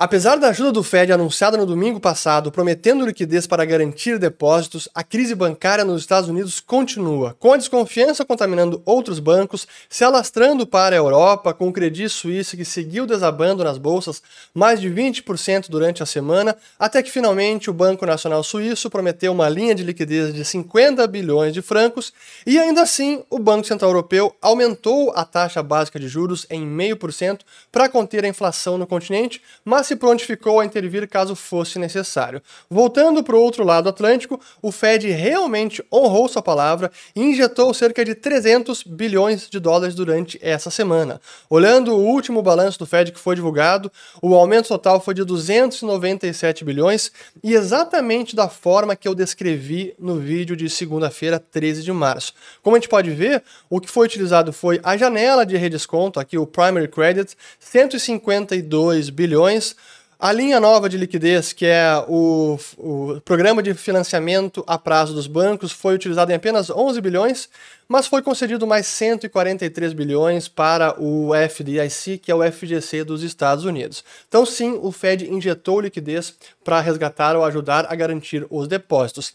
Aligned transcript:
Apesar 0.00 0.36
da 0.36 0.50
ajuda 0.50 0.70
do 0.70 0.84
Fed 0.84 1.12
anunciada 1.12 1.56
no 1.56 1.66
domingo 1.66 1.98
passado, 1.98 2.52
prometendo 2.52 3.04
liquidez 3.04 3.48
para 3.48 3.64
garantir 3.64 4.16
depósitos, 4.16 4.88
a 4.94 5.02
crise 5.02 5.34
bancária 5.34 5.84
nos 5.84 6.02
Estados 6.02 6.28
Unidos 6.28 6.60
continua, 6.60 7.34
com 7.40 7.52
a 7.52 7.56
desconfiança 7.56 8.24
contaminando 8.24 8.80
outros 8.84 9.18
bancos, 9.18 9.66
se 9.88 10.04
alastrando 10.04 10.64
para 10.64 10.94
a 10.94 10.98
Europa, 10.98 11.52
com 11.52 11.66
o 11.66 11.72
Credit 11.72 12.08
Suisse 12.08 12.56
que 12.56 12.64
seguiu 12.64 13.08
desabando 13.08 13.64
nas 13.64 13.76
bolsas 13.76 14.22
mais 14.54 14.80
de 14.80 14.88
20% 14.88 15.68
durante 15.68 16.00
a 16.00 16.06
semana, 16.06 16.56
até 16.78 17.02
que 17.02 17.10
finalmente 17.10 17.68
o 17.68 17.74
Banco 17.74 18.06
Nacional 18.06 18.44
Suíço 18.44 18.88
prometeu 18.88 19.32
uma 19.32 19.48
linha 19.48 19.74
de 19.74 19.82
liquidez 19.82 20.32
de 20.32 20.44
50 20.44 21.04
bilhões 21.08 21.52
de 21.52 21.60
francos, 21.60 22.12
e 22.46 22.56
ainda 22.56 22.82
assim 22.82 23.24
o 23.28 23.40
Banco 23.40 23.66
Central 23.66 23.90
Europeu 23.90 24.32
aumentou 24.40 25.12
a 25.16 25.24
taxa 25.24 25.60
básica 25.60 25.98
de 25.98 26.06
juros 26.06 26.46
em 26.48 26.64
0,5% 26.64 27.40
para 27.72 27.88
conter 27.88 28.24
a 28.24 28.28
inflação 28.28 28.78
no 28.78 28.86
continente, 28.86 29.42
mas 29.64 29.87
se 29.88 29.96
prontificou 29.96 30.60
a 30.60 30.66
intervir 30.66 31.08
caso 31.08 31.34
fosse 31.34 31.78
necessário. 31.78 32.42
Voltando 32.68 33.24
para 33.24 33.34
o 33.34 33.40
outro 33.40 33.64
lado 33.64 33.88
Atlântico, 33.88 34.38
o 34.60 34.70
Fed 34.70 35.08
realmente 35.10 35.82
honrou 35.90 36.28
sua 36.28 36.42
palavra 36.42 36.92
e 37.16 37.22
injetou 37.22 37.72
cerca 37.72 38.04
de 38.04 38.14
300 38.14 38.82
bilhões 38.82 39.48
de 39.48 39.58
dólares 39.58 39.94
durante 39.94 40.38
essa 40.42 40.70
semana. 40.70 41.20
Olhando 41.48 41.94
o 41.94 42.04
último 42.04 42.42
balanço 42.42 42.78
do 42.78 42.86
Fed 42.86 43.10
que 43.12 43.18
foi 43.18 43.34
divulgado, 43.34 43.90
o 44.20 44.34
aumento 44.34 44.68
total 44.68 45.00
foi 45.00 45.14
de 45.14 45.24
297 45.24 46.64
bilhões 46.64 47.10
e 47.42 47.54
exatamente 47.54 48.36
da 48.36 48.48
forma 48.48 48.94
que 48.94 49.08
eu 49.08 49.14
descrevi 49.14 49.94
no 49.98 50.16
vídeo 50.16 50.54
de 50.54 50.68
segunda-feira, 50.68 51.38
13 51.38 51.82
de 51.82 51.92
março. 51.92 52.34
Como 52.62 52.76
a 52.76 52.78
gente 52.78 52.90
pode 52.90 53.10
ver, 53.10 53.42
o 53.70 53.80
que 53.80 53.88
foi 53.88 54.06
utilizado 54.06 54.52
foi 54.52 54.80
a 54.82 54.98
janela 54.98 55.46
de 55.46 55.56
redesconto, 55.56 56.20
aqui 56.20 56.36
o 56.36 56.46
Primary 56.46 56.88
Credit, 56.88 57.34
152 57.58 59.08
bilhões, 59.08 59.77
a 60.20 60.32
linha 60.32 60.58
nova 60.58 60.88
de 60.88 60.96
liquidez, 60.96 61.52
que 61.52 61.64
é 61.64 61.94
o, 62.08 62.58
o, 62.76 63.20
programa 63.24 63.62
de 63.62 63.72
financiamento 63.72 64.64
a 64.66 64.76
prazo 64.76 65.14
dos 65.14 65.28
bancos, 65.28 65.70
foi 65.70 65.94
utilizado 65.94 66.32
em 66.32 66.34
apenas 66.34 66.70
11 66.70 67.00
bilhões, 67.00 67.48
mas 67.86 68.08
foi 68.08 68.20
concedido 68.20 68.66
mais 68.66 68.88
143 68.88 69.92
bilhões 69.92 70.48
para 70.48 71.00
o 71.00 71.30
FDIC, 71.48 72.18
que 72.18 72.32
é 72.32 72.34
o 72.34 72.42
FGC 72.42 73.04
dos 73.04 73.22
Estados 73.22 73.64
Unidos. 73.64 74.02
Então, 74.28 74.44
sim, 74.44 74.76
o 74.82 74.90
Fed 74.90 75.30
injetou 75.32 75.80
liquidez 75.80 76.34
para 76.64 76.80
resgatar 76.80 77.36
ou 77.36 77.44
ajudar 77.44 77.86
a 77.88 77.94
garantir 77.94 78.44
os 78.50 78.66
depósitos. 78.66 79.32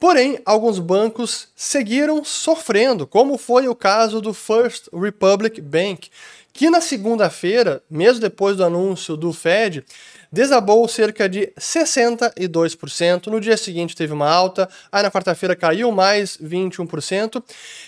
Porém, 0.00 0.40
alguns 0.46 0.78
bancos 0.78 1.48
seguiram 1.54 2.24
sofrendo, 2.24 3.06
como 3.06 3.36
foi 3.36 3.68
o 3.68 3.74
caso 3.74 4.20
do 4.20 4.32
First 4.32 4.88
Republic 4.92 5.60
Bank, 5.60 6.10
que 6.52 6.68
na 6.68 6.80
segunda-feira, 6.80 7.82
mesmo 7.88 8.20
depois 8.20 8.56
do 8.56 8.64
anúncio 8.64 9.16
do 9.16 9.32
Fed, 9.32 9.84
desabou 10.32 10.88
cerca 10.88 11.28
de 11.28 11.52
62%. 11.58 13.26
No 13.26 13.40
dia 13.40 13.56
seguinte 13.56 13.94
teve 13.94 14.12
uma 14.12 14.28
alta, 14.28 14.68
aí 14.90 15.02
na 15.02 15.10
quarta-feira 15.10 15.54
caiu 15.54 15.92
mais 15.92 16.38
21%, 16.38 17.42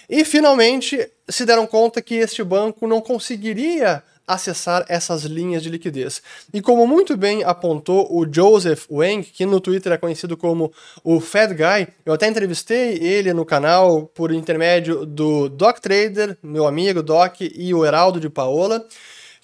e 0.08 0.24
finalmente 0.24 1.10
se 1.28 1.46
deram 1.46 1.66
conta 1.66 2.02
que 2.02 2.16
este 2.16 2.44
banco 2.44 2.86
não 2.86 3.00
conseguiria 3.00 4.02
acessar 4.26 4.84
essas 4.88 5.24
linhas 5.24 5.62
de 5.62 5.68
liquidez. 5.68 6.22
E 6.52 6.60
como 6.60 6.86
muito 6.86 7.16
bem 7.16 7.44
apontou 7.44 8.08
o 8.10 8.26
Joseph 8.30 8.86
Wang, 8.90 9.22
que 9.22 9.44
no 9.44 9.60
Twitter 9.60 9.92
é 9.92 9.98
conhecido 9.98 10.36
como 10.36 10.72
o 11.02 11.20
Fed 11.20 11.54
Guy, 11.54 11.88
eu 12.06 12.14
até 12.14 12.26
entrevistei 12.26 12.98
ele 13.02 13.32
no 13.34 13.44
canal 13.44 14.06
por 14.14 14.32
intermédio 14.32 15.04
do 15.04 15.48
Doc 15.48 15.78
Trader, 15.78 16.38
meu 16.42 16.66
amigo 16.66 17.02
Doc, 17.02 17.40
e 17.42 17.74
o 17.74 17.84
Heraldo 17.84 18.18
de 18.18 18.30
Paola 18.30 18.86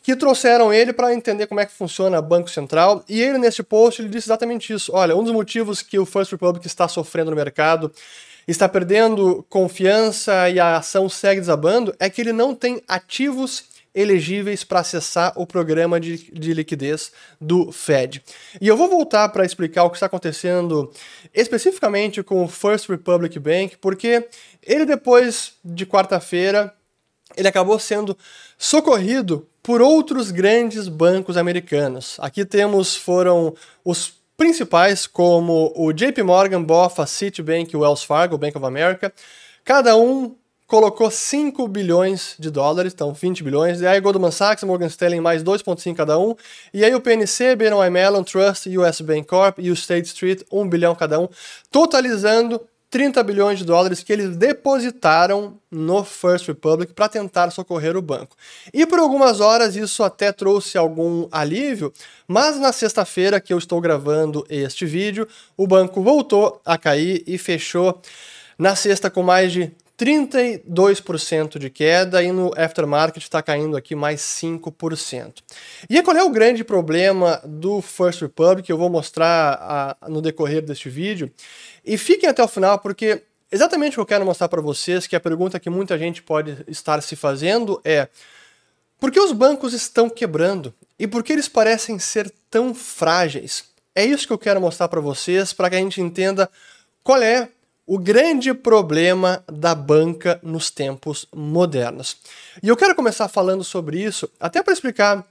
que 0.03 0.17
trouxeram 0.17 0.73
ele 0.73 0.93
para 0.93 1.15
entender 1.15 1.47
como 1.47 1.61
é 1.61 1.67
que 1.67 1.73
funciona 1.73 2.23
Banco 2.23 2.51
Central. 2.51 3.05
E 3.09 3.21
ele, 3.21 3.39
nesse 3.39 3.63
post, 3.63 4.01
ele 4.01 4.09
disse 4.09 4.29
exatamente 4.29 4.73
isso. 4.73 4.93
Olha, 4.95 5.17
um 5.17 5.23
dos 5.23 5.33
motivos 5.33 5.83
que 5.83 5.99
o 5.99 6.07
First 6.07 6.33
Republic 6.33 6.67
está 6.67 6.89
sofrendo 6.89 7.31
no 7.31 7.37
mercado, 7.37 7.93
está 8.49 8.69
perdendo 8.69 9.45
confiança 9.49 10.49
e 10.49 10.59
a 10.59 10.79
ação 10.79 11.09
segue 11.09 11.41
desabando, 11.41 11.95
é 11.99 12.09
que 12.09 12.21
ele 12.21 12.33
não 12.33 12.55
tem 12.55 12.83
ativos 12.89 13.71
elegíveis 13.95 14.63
para 14.63 14.81
acessar 14.81 15.33
o 15.37 15.47
programa 15.47 15.99
de, 15.99 16.31
de 16.33 16.55
liquidez 16.55 17.13
do 17.41 17.73
Fed. 17.73 18.23
E 18.61 18.69
eu 18.69 18.77
vou 18.77 18.89
voltar 18.89 19.29
para 19.31 19.45
explicar 19.45 19.85
o 19.85 19.91
que 19.91 19.97
está 19.97 20.07
acontecendo 20.07 20.93
especificamente 21.35 22.23
com 22.23 22.45
o 22.45 22.49
First 22.49 22.89
Republic 22.89 23.37
Bank, 23.39 23.77
porque 23.79 24.29
ele 24.63 24.87
depois 24.87 25.55
de 25.65 25.85
quarta-feira 25.85 26.73
ele 27.37 27.49
acabou 27.49 27.79
sendo 27.79 28.17
socorrido 28.57 29.49
por 29.63 29.83
outros 29.83 30.31
grandes 30.31 30.89
bancos 30.89 31.37
americanos. 31.37 32.17
Aqui 32.21 32.45
temos 32.45 32.97
foram 32.97 33.55
os 33.85 34.15
principais 34.37 35.07
como 35.07 35.73
o 35.77 35.93
JP 35.93 36.23
Morgan, 36.23 36.63
BofA, 36.63 37.07
Citibank, 37.07 37.77
Wells 37.77 38.03
Fargo, 38.03 38.39
Bank 38.39 38.57
of 38.57 38.67
America, 38.67 39.13
cada 39.65 39.97
um 39.97 40.35
colocou 40.67 41.11
5 41.11 41.67
bilhões 41.67 42.37
de 42.39 42.49
dólares, 42.49 42.93
então 42.95 43.13
20 43.13 43.43
bilhões, 43.43 43.81
e 43.81 43.87
aí 43.87 44.01
Goldman 44.01 44.31
Sachs, 44.31 44.63
Morgan 44.63 44.87
Stanley 44.87 45.21
mais 45.21 45.43
2,5 45.43 45.97
cada 45.97 46.17
um, 46.17 46.37
e 46.73 46.85
aí 46.85 46.95
o 46.95 47.01
PNC, 47.01 47.57
BNY 47.57 47.91
Mellon, 47.91 48.23
Trust, 48.23 48.69
US 48.79 49.01
Bank 49.01 49.27
Corp 49.27 49.59
e 49.59 49.69
o 49.69 49.75
State 49.75 50.07
Street, 50.07 50.43
1 50.51 50.69
bilhão 50.69 50.95
cada 50.95 51.19
um, 51.19 51.29
totalizando 51.73 52.61
30 52.91 53.23
bilhões 53.23 53.59
de 53.61 53.65
dólares 53.65 54.03
que 54.03 54.13
eles 54.13 54.37
depositaram 54.37 55.57
no 55.71 56.03
First 56.03 56.49
Republic 56.49 56.93
para 56.93 57.09
tentar 57.09 57.51
socorrer 57.51 57.97
o 57.97 58.03
banco. 58.03 58.37
E 58.75 58.85
por 58.85 58.99
algumas 58.99 59.41
horas 59.41 59.77
isso 59.77 60.03
até 60.03 60.33
trouxe 60.33 60.77
algum 60.77 61.29
alívio, 61.31 61.93
mas 62.27 62.59
na 62.59 62.73
sexta-feira 62.73 63.41
que 63.41 63.53
eu 63.53 63.59
estou 63.59 63.81
gravando 63.81 64.45
este 64.51 64.85
vídeo, 64.85 65.29
o 65.57 65.69
banco 65.69 66.03
voltou 66.03 66.61
a 66.65 66.77
cair 66.77 67.23
e 67.27 67.39
fechou 67.39 68.03
na 68.59 68.75
sexta 68.75 69.09
com 69.09 69.23
mais 69.23 69.53
de 69.53 69.73
32% 70.01 71.59
de 71.59 71.69
queda 71.69 72.23
e 72.23 72.33
no 72.33 72.51
aftermarket 72.57 73.23
está 73.23 73.43
caindo 73.43 73.77
aqui 73.77 73.95
mais 73.95 74.23
5%. 74.23 75.43
E 75.91 76.03
qual 76.03 76.17
é 76.17 76.25
o 76.25 76.31
grande 76.31 76.65
problema 76.65 77.39
do 77.45 77.83
First 77.83 78.23
Republic? 78.23 78.71
Eu 78.71 78.79
vou 78.79 78.89
mostrar 78.89 79.59
a, 80.01 80.09
no 80.09 80.23
decorrer 80.23 80.63
deste 80.63 80.89
vídeo. 80.89 81.31
E 81.85 81.99
fiquem 81.99 82.31
até 82.31 82.43
o 82.43 82.49
final 82.49 82.79
porque 82.79 83.25
exatamente 83.53 83.93
o 83.93 83.95
que 83.97 84.01
eu 84.01 84.07
quero 84.07 84.25
mostrar 84.25 84.49
para 84.49 84.63
vocês, 84.63 85.07
que 85.07 85.15
é 85.15 85.19
a 85.19 85.21
pergunta 85.21 85.61
que 85.61 85.69
muita 85.69 85.99
gente 85.99 86.23
pode 86.23 86.65
estar 86.67 87.03
se 87.03 87.15
fazendo 87.15 87.79
é 87.85 88.09
por 88.99 89.11
que 89.11 89.21
os 89.21 89.33
bancos 89.33 89.75
estão 89.75 90.09
quebrando 90.09 90.73
e 90.99 91.07
por 91.07 91.23
que 91.23 91.35
eles 91.35 91.49
parecem 91.49 91.99
ser 91.99 92.33
tão 92.51 92.75
frágeis? 92.75 93.65
É 93.95 94.03
isso 94.03 94.27
que 94.27 94.33
eu 94.33 94.39
quero 94.39 94.63
mostrar 94.63 94.89
para 94.89 95.01
vocês, 95.01 95.53
para 95.53 95.69
que 95.69 95.77
a 95.77 95.79
gente 95.79 96.01
entenda 96.01 96.49
qual 97.03 97.21
é 97.23 97.51
o 97.91 97.99
grande 97.99 98.55
problema 98.55 99.43
da 99.53 99.75
banca 99.75 100.39
nos 100.45 100.71
tempos 100.71 101.27
modernos. 101.35 102.19
E 102.63 102.69
eu 102.69 102.77
quero 102.77 102.95
começar 102.95 103.27
falando 103.27 103.65
sobre 103.65 104.01
isso, 104.01 104.31
até 104.39 104.63
para 104.63 104.73
explicar 104.73 105.27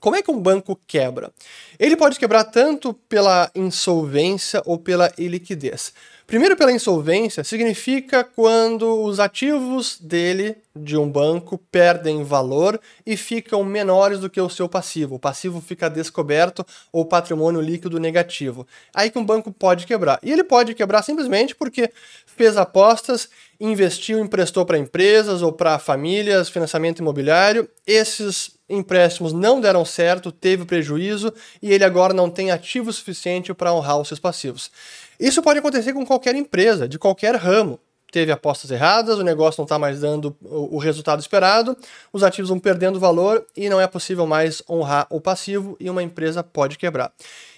como 0.00 0.16
é 0.16 0.22
que 0.22 0.30
um 0.30 0.40
banco 0.40 0.80
quebra? 0.86 1.30
Ele 1.78 1.94
pode 1.94 2.18
quebrar 2.18 2.44
tanto 2.44 2.94
pela 2.94 3.50
insolvência 3.54 4.62
ou 4.64 4.78
pela 4.78 5.12
iliquidez. 5.18 5.92
Primeiro, 6.30 6.56
pela 6.56 6.70
insolvência, 6.70 7.42
significa 7.42 8.22
quando 8.22 9.02
os 9.02 9.18
ativos 9.18 9.98
dele, 10.00 10.58
de 10.76 10.96
um 10.96 11.10
banco, 11.10 11.58
perdem 11.72 12.22
valor 12.22 12.80
e 13.04 13.16
ficam 13.16 13.64
menores 13.64 14.20
do 14.20 14.30
que 14.30 14.40
o 14.40 14.48
seu 14.48 14.68
passivo. 14.68 15.16
O 15.16 15.18
passivo 15.18 15.60
fica 15.60 15.90
descoberto 15.90 16.64
ou 16.92 17.04
patrimônio 17.04 17.60
líquido 17.60 17.98
negativo. 17.98 18.64
Aí 18.94 19.10
que 19.10 19.18
um 19.18 19.24
banco 19.24 19.50
pode 19.50 19.84
quebrar. 19.88 20.20
E 20.22 20.30
ele 20.30 20.44
pode 20.44 20.72
quebrar 20.72 21.02
simplesmente 21.02 21.52
porque 21.52 21.90
fez 22.24 22.56
apostas, 22.56 23.28
investiu, 23.58 24.20
emprestou 24.20 24.64
para 24.64 24.78
empresas 24.78 25.42
ou 25.42 25.50
para 25.52 25.80
famílias, 25.80 26.48
financiamento 26.48 27.00
imobiliário. 27.00 27.68
Esses 27.84 28.52
empréstimos 28.68 29.32
não 29.32 29.60
deram 29.60 29.84
certo, 29.84 30.30
teve 30.30 30.64
prejuízo 30.64 31.34
e 31.60 31.72
ele 31.72 31.82
agora 31.82 32.14
não 32.14 32.30
tem 32.30 32.52
ativo 32.52 32.92
suficiente 32.92 33.52
para 33.52 33.74
honrar 33.74 33.98
os 33.98 34.06
seus 34.06 34.20
passivos. 34.20 34.70
Isso 35.20 35.42
pode 35.42 35.58
acontecer 35.58 35.92
com 35.92 36.06
qualquer 36.06 36.34
empresa, 36.34 36.88
de 36.88 36.98
qualquer 36.98 37.36
ramo. 37.36 37.78
Teve 38.10 38.32
apostas 38.32 38.70
erradas, 38.70 39.18
o 39.18 39.22
negócio 39.22 39.60
não 39.60 39.66
está 39.66 39.78
mais 39.78 40.00
dando 40.00 40.34
o 40.42 40.78
resultado 40.78 41.20
esperado, 41.20 41.76
os 42.12 42.24
ativos 42.24 42.48
vão 42.48 42.58
perdendo 42.58 42.98
valor 42.98 43.46
e 43.56 43.68
não 43.68 43.80
é 43.80 43.86
possível 43.86 44.26
mais 44.26 44.62
honrar 44.68 45.06
o 45.10 45.20
passivo 45.20 45.76
e 45.78 45.88
uma 45.88 46.02
empresa 46.02 46.42
pode 46.42 46.76
quebrar. 46.76 47.12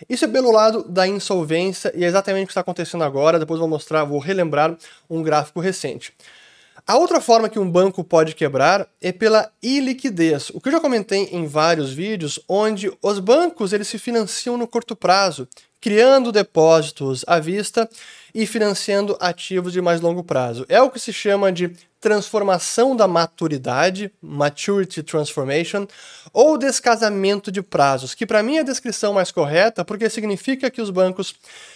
Isso 0.08 0.26
é 0.26 0.28
pelo 0.28 0.50
lado 0.50 0.82
da 0.82 1.06
insolvência 1.06 1.90
e 1.94 2.04
é 2.04 2.06
exatamente 2.06 2.44
o 2.44 2.46
que 2.48 2.50
está 2.50 2.60
acontecendo 2.60 3.04
agora. 3.04 3.38
Depois 3.38 3.60
vou 3.60 3.68
mostrar, 3.68 4.04
vou 4.04 4.18
relembrar 4.18 4.76
um 5.08 5.22
gráfico 5.22 5.60
recente. 5.60 6.12
A 6.86 6.96
outra 6.96 7.20
forma 7.20 7.48
que 7.48 7.60
um 7.60 7.70
banco 7.70 8.02
pode 8.02 8.34
quebrar 8.34 8.88
é 9.00 9.12
pela 9.12 9.50
iliquidez. 9.62 10.50
O 10.50 10.60
que 10.60 10.68
eu 10.68 10.72
já 10.72 10.80
comentei 10.80 11.28
em 11.32 11.46
vários 11.46 11.92
vídeos, 11.92 12.40
onde 12.48 12.92
os 13.00 13.18
bancos 13.20 13.72
eles 13.72 13.88
se 13.88 13.98
financiam 13.98 14.58
no 14.58 14.66
curto 14.66 14.96
prazo, 14.96 15.48
criando 15.82 16.30
depósitos 16.30 17.24
à 17.26 17.40
vista 17.40 17.90
e 18.32 18.46
financiando 18.46 19.16
ativos 19.20 19.72
de 19.72 19.82
mais 19.82 20.00
longo 20.00 20.22
prazo. 20.22 20.64
É 20.68 20.80
o 20.80 20.88
que 20.88 21.00
se 21.00 21.12
chama 21.12 21.52
de 21.52 21.72
transformação 22.00 22.96
da 22.96 23.08
maturidade, 23.08 24.12
maturity 24.22 25.02
transformation, 25.02 25.86
ou 26.32 26.56
descasamento 26.56 27.50
de 27.50 27.62
prazos, 27.62 28.14
que 28.14 28.24
para 28.24 28.42
mim 28.42 28.56
é 28.56 28.60
a 28.60 28.64
descrição 28.64 29.12
mais 29.12 29.30
correta, 29.32 29.84
porque 29.84 30.08
significa 30.08 30.70
que 30.70 30.80
os 30.80 30.88
bancos 30.88 31.34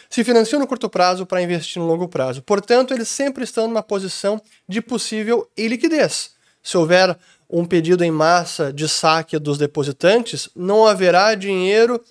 se 0.08 0.22
financiam 0.22 0.60
no 0.60 0.66
curto 0.66 0.88
prazo 0.88 1.26
para 1.26 1.42
investir 1.42 1.82
no 1.82 1.88
longo 1.88 2.08
prazo. 2.08 2.40
Portanto, 2.42 2.94
eles 2.94 3.08
sempre 3.08 3.42
estão 3.42 3.66
numa 3.66 3.82
posição 3.82 4.40
de 4.68 4.80
possível 4.80 5.48
iliquidez. 5.56 6.30
Se 6.62 6.76
houver 6.76 7.16
um 7.50 7.64
pedido 7.64 8.02
em 8.04 8.10
massa 8.10 8.72
de 8.72 8.88
saque 8.88 9.38
dos 9.38 9.58
depositantes, 9.58 10.48
não 10.54 10.86
haverá 10.86 11.34
dinheiro 11.34 12.02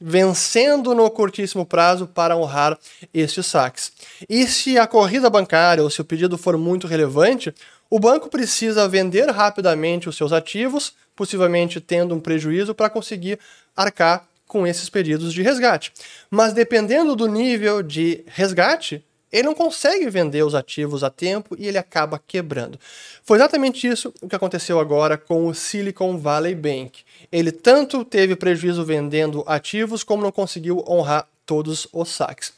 vencendo 0.00 0.94
no 0.94 1.10
curtíssimo 1.10 1.66
prazo 1.66 2.06
para 2.06 2.36
honrar 2.36 2.78
estes 3.12 3.46
saques. 3.46 3.92
E 4.28 4.46
se 4.46 4.78
a 4.78 4.86
corrida 4.86 5.28
bancária 5.28 5.82
ou 5.82 5.90
se 5.90 6.00
o 6.00 6.04
pedido 6.04 6.38
for 6.38 6.56
muito 6.56 6.86
relevante, 6.86 7.54
o 7.90 7.98
banco 7.98 8.28
precisa 8.30 8.88
vender 8.88 9.28
rapidamente 9.30 10.08
os 10.08 10.16
seus 10.16 10.32
ativos, 10.32 10.94
possivelmente 11.14 11.80
tendo 11.80 12.14
um 12.14 12.20
prejuízo 12.20 12.74
para 12.74 12.88
conseguir 12.88 13.38
arcar 13.76 14.26
com 14.46 14.66
esses 14.66 14.88
pedidos 14.88 15.32
de 15.32 15.42
resgate. 15.42 15.92
Mas 16.30 16.52
dependendo 16.52 17.14
do 17.14 17.26
nível 17.26 17.82
de 17.82 18.24
resgate, 18.26 19.04
ele 19.32 19.44
não 19.44 19.54
consegue 19.54 20.08
vender 20.10 20.42
os 20.42 20.54
ativos 20.54 21.04
a 21.04 21.10
tempo 21.10 21.56
e 21.58 21.68
ele 21.68 21.78
acaba 21.78 22.20
quebrando. 22.26 22.78
Foi 23.22 23.38
exatamente 23.38 23.86
isso 23.86 24.12
o 24.20 24.28
que 24.28 24.34
aconteceu 24.34 24.80
agora 24.80 25.16
com 25.16 25.46
o 25.46 25.54
Silicon 25.54 26.18
Valley 26.18 26.54
Bank. 26.54 27.02
Ele 27.30 27.52
tanto 27.52 28.04
teve 28.04 28.34
prejuízo 28.34 28.84
vendendo 28.84 29.44
ativos, 29.46 30.02
como 30.02 30.22
não 30.22 30.32
conseguiu 30.32 30.84
honrar 30.88 31.28
todos 31.46 31.86
os 31.92 32.08
saques. 32.08 32.52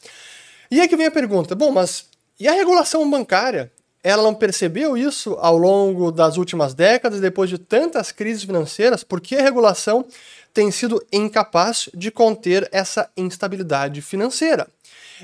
E 0.71 0.81
aí 0.81 0.87
que 0.87 0.97
vem 0.97 1.07
a 1.07 1.11
pergunta: 1.11 1.53
bom, 1.53 1.71
mas 1.71 2.05
e 2.39 2.47
a 2.47 2.53
regulação 2.53 3.09
bancária? 3.09 3.71
Ela 4.05 4.21
não 4.21 4.35
percebeu 4.35 4.97
isso 4.97 5.37
ao 5.39 5.57
longo 5.57 6.11
das 6.11 6.35
últimas 6.35 6.73
décadas, 6.73 7.21
depois 7.21 7.49
de 7.49 7.57
tantas 7.57 8.11
crises 8.11 8.43
financeiras? 8.43 9.01
Por 9.01 9.21
que 9.21 9.37
a 9.37 9.41
regulação 9.41 10.05
tem 10.53 10.69
sido 10.71 11.03
incapaz 11.11 11.89
de 11.93 12.11
conter 12.11 12.69
essa 12.71 13.09
instabilidade 13.17 14.01
financeira? 14.01 14.67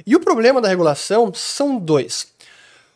E 0.06 0.16
o 0.16 0.20
problema 0.20 0.62
da 0.62 0.68
regulação 0.68 1.34
são 1.34 1.78
dois. 1.78 2.28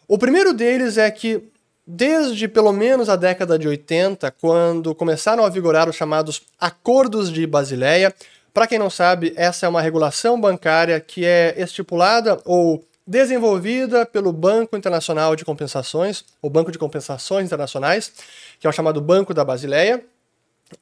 O 0.07 0.18
primeiro 0.18 0.53
deles 0.53 0.97
é 0.97 1.09
que, 1.12 1.44
desde 1.85 2.47
pelo 2.47 2.71
menos 2.71 3.09
a 3.09 3.15
década 3.15 3.57
de 3.57 3.68
80, 3.68 4.31
quando 4.31 4.95
começaram 4.95 5.45
a 5.45 5.50
vigorar 5.50 5.89
os 5.89 5.95
chamados 5.95 6.41
Acordos 6.59 7.31
de 7.31 7.45
Basileia, 7.45 8.13
para 8.53 8.68
quem 8.68 8.77
não 8.77 8.89
sabe, 8.89 9.33
essa 9.36 9.65
é 9.65 9.69
uma 9.69 9.81
regulação 9.81 10.39
bancária 10.39 11.00
que 11.00 11.25
é 11.25 11.56
estipulada 11.57 12.39
ou 12.45 12.83
desenvolvida 13.06 14.06
pelo 14.06 14.31
Banco 14.31 14.77
Internacional 14.77 15.36
de 15.36 15.44
Compensações, 15.44 16.24
o 16.41 16.50
Banco 16.50 16.71
de 16.71 16.77
Compensações 16.77 17.47
Internacionais, 17.47 18.13
que 18.59 18.68
é 18.68 18.69
o 18.69 18.74
chamado 18.74 19.01
Banco 19.01 19.33
da 19.33 19.44
Basileia. 19.44 20.03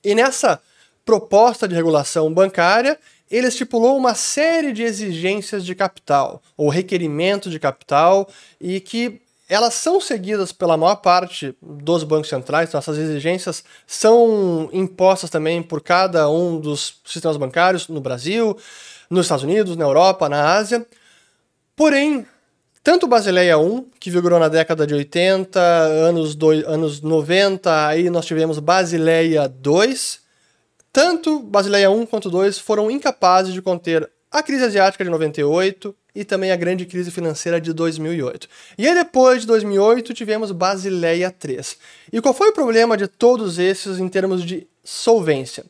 E 0.03 0.13
nessa 0.13 0.61
proposta 1.05 1.67
de 1.67 1.75
regulação 1.75 2.33
bancária, 2.33 2.97
ele 3.29 3.47
estipulou 3.47 3.97
uma 3.97 4.13
série 4.13 4.73
de 4.73 4.83
exigências 4.83 5.65
de 5.65 5.73
capital, 5.73 6.41
ou 6.57 6.69
requerimentos 6.69 7.51
de 7.51 7.59
capital, 7.59 8.29
e 8.59 8.79
que 8.79 9.21
elas 9.47 9.73
são 9.73 9.99
seguidas 9.99 10.51
pela 10.51 10.77
maior 10.77 10.95
parte 10.95 11.53
dos 11.61 12.05
bancos 12.05 12.29
centrais, 12.29 12.69
então 12.69 12.79
essas 12.79 12.97
exigências 12.97 13.63
são 13.85 14.69
impostas 14.71 15.29
também 15.29 15.61
por 15.61 15.81
cada 15.81 16.29
um 16.29 16.57
dos 16.57 17.01
sistemas 17.05 17.35
bancários 17.35 17.89
no 17.89 17.99
Brasil, 17.99 18.57
nos 19.09 19.25
Estados 19.25 19.43
Unidos, 19.43 19.75
na 19.75 19.83
Europa, 19.83 20.29
na 20.29 20.53
Ásia. 20.53 20.85
Porém, 21.75 22.25
tanto 22.81 23.07
Basileia 23.07 23.57
1, 23.57 23.87
que 23.99 24.09
vigorou 24.09 24.39
na 24.39 24.47
década 24.47 24.87
de 24.87 24.93
80, 24.93 25.59
anos, 25.59 26.33
do, 26.33 26.49
anos 26.49 27.01
90, 27.01 27.87
aí 27.87 28.09
nós 28.09 28.25
tivemos 28.25 28.57
Basileia 28.57 29.49
2, 29.49 30.19
tanto 30.91 31.39
Basileia 31.39 31.89
1 31.89 32.05
quanto 32.05 32.29
2 32.29 32.59
foram 32.59 32.91
incapazes 32.91 33.53
de 33.53 33.61
conter 33.61 34.09
a 34.31 34.41
crise 34.41 34.63
asiática 34.63 35.03
de 35.03 35.09
98 35.09 35.95
e 36.15 36.23
também 36.23 36.51
a 36.51 36.55
grande 36.55 36.85
crise 36.85 37.11
financeira 37.11 37.59
de 37.59 37.73
2008. 37.73 38.47
E 38.77 38.87
aí 38.87 38.93
depois 38.93 39.41
de 39.41 39.47
2008 39.47 40.13
tivemos 40.13 40.51
Basileia 40.51 41.31
3. 41.31 41.77
E 42.11 42.21
qual 42.21 42.33
foi 42.33 42.49
o 42.49 42.53
problema 42.53 42.97
de 42.97 43.07
todos 43.07 43.59
esses 43.59 43.99
em 43.99 44.07
termos 44.07 44.43
de 44.43 44.67
solvência? 44.83 45.65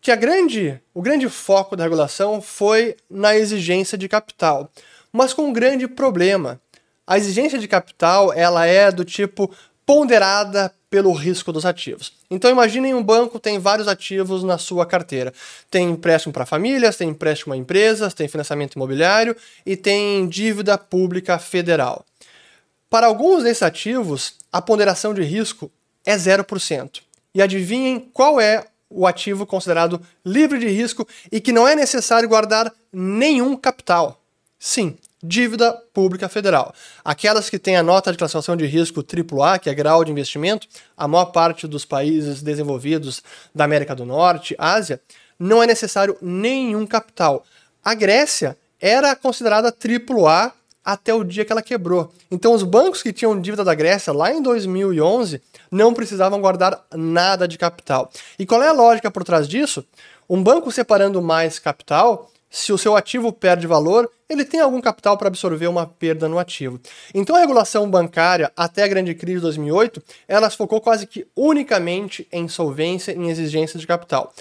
Que 0.00 0.12
a 0.12 0.16
grande, 0.16 0.80
o 0.94 1.02
grande 1.02 1.28
foco 1.28 1.76
da 1.76 1.84
regulação 1.84 2.40
foi 2.40 2.96
na 3.10 3.36
exigência 3.36 3.98
de 3.98 4.08
capital, 4.08 4.70
mas 5.12 5.32
com 5.32 5.46
um 5.46 5.52
grande 5.52 5.88
problema. 5.88 6.60
A 7.06 7.16
exigência 7.16 7.58
de 7.58 7.66
capital 7.66 8.32
ela 8.32 8.66
é 8.66 8.92
do 8.92 9.04
tipo 9.04 9.50
ponderada 9.84 10.72
pelo 10.90 11.12
risco 11.12 11.52
dos 11.52 11.66
ativos. 11.66 12.12
Então 12.30 12.50
imaginem 12.50 12.94
um 12.94 13.02
banco 13.02 13.38
tem 13.38 13.58
vários 13.58 13.88
ativos 13.88 14.42
na 14.42 14.58
sua 14.58 14.86
carteira. 14.86 15.32
Tem 15.70 15.90
empréstimo 15.90 16.32
para 16.32 16.46
famílias, 16.46 16.96
tem 16.96 17.10
empréstimo 17.10 17.52
a 17.52 17.56
empresas, 17.56 18.14
tem 18.14 18.28
financiamento 18.28 18.74
imobiliário 18.74 19.36
e 19.66 19.76
tem 19.76 20.26
dívida 20.26 20.78
pública 20.78 21.38
federal. 21.38 22.04
Para 22.88 23.06
alguns 23.06 23.42
desses 23.42 23.62
ativos, 23.62 24.34
a 24.50 24.62
ponderação 24.62 25.12
de 25.12 25.22
risco 25.22 25.70
é 26.06 26.16
0%. 26.16 27.00
E 27.34 27.42
adivinhem 27.42 28.00
qual 28.12 28.40
é 28.40 28.64
o 28.88 29.06
ativo 29.06 29.44
considerado 29.44 30.00
livre 30.24 30.58
de 30.58 30.68
risco 30.68 31.06
e 31.30 31.40
que 31.40 31.52
não 31.52 31.68
é 31.68 31.76
necessário 31.76 32.28
guardar 32.28 32.72
nenhum 32.90 33.54
capital. 33.56 34.22
Sim, 34.58 34.96
dívida 35.22 35.72
pública 35.92 36.28
federal. 36.28 36.72
Aquelas 37.04 37.50
que 37.50 37.58
têm 37.58 37.76
a 37.76 37.82
nota 37.82 38.12
de 38.12 38.18
classificação 38.18 38.56
de 38.56 38.66
risco 38.66 39.02
AAA, 39.02 39.58
que 39.58 39.70
é 39.70 39.74
grau 39.74 40.04
de 40.04 40.12
investimento, 40.12 40.66
a 40.96 41.08
maior 41.08 41.26
parte 41.26 41.66
dos 41.66 41.84
países 41.84 42.42
desenvolvidos 42.42 43.22
da 43.54 43.64
América 43.64 43.94
do 43.94 44.04
Norte, 44.04 44.54
Ásia, 44.58 45.00
não 45.38 45.62
é 45.62 45.66
necessário 45.66 46.16
nenhum 46.20 46.86
capital. 46.86 47.44
A 47.84 47.94
Grécia 47.94 48.56
era 48.80 49.14
considerada 49.16 49.68
AAA 49.72 50.52
até 50.84 51.12
o 51.12 51.22
dia 51.22 51.44
que 51.44 51.52
ela 51.52 51.62
quebrou. 51.62 52.12
Então 52.30 52.54
os 52.54 52.62
bancos 52.62 53.02
que 53.02 53.12
tinham 53.12 53.38
dívida 53.38 53.62
da 53.62 53.74
Grécia 53.74 54.12
lá 54.12 54.32
em 54.32 54.40
2011 54.40 55.42
não 55.70 55.92
precisavam 55.92 56.40
guardar 56.40 56.82
nada 56.94 57.46
de 57.46 57.58
capital. 57.58 58.10
E 58.38 58.46
qual 58.46 58.62
é 58.62 58.68
a 58.68 58.72
lógica 58.72 59.10
por 59.10 59.22
trás 59.22 59.46
disso? 59.46 59.84
Um 60.28 60.42
banco 60.42 60.72
separando 60.72 61.20
mais 61.20 61.58
capital 61.58 62.30
se 62.50 62.72
o 62.72 62.78
seu 62.78 62.96
ativo 62.96 63.32
perde 63.32 63.66
valor, 63.66 64.10
ele 64.28 64.44
tem 64.44 64.60
algum 64.60 64.80
capital 64.80 65.16
para 65.16 65.28
absorver 65.28 65.66
uma 65.66 65.86
perda 65.86 66.28
no 66.28 66.38
ativo. 66.38 66.80
Então 67.14 67.34
a 67.34 67.40
regulação 67.40 67.90
bancária, 67.90 68.52
até 68.56 68.82
a 68.82 68.88
grande 68.88 69.14
crise 69.14 69.36
de 69.36 69.42
2008, 69.42 70.02
ela 70.26 70.50
focou 70.50 70.80
quase 70.80 71.06
que 71.06 71.26
unicamente 71.36 72.26
em 72.30 72.48
solvência 72.48 73.12
e 73.12 73.16
em 73.16 73.30
exigências 73.30 73.80
de 73.80 73.86
capital. 73.86 74.32